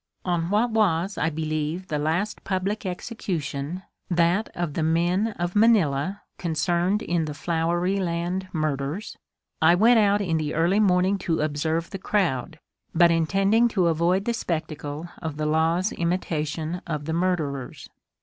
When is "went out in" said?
9.75-10.37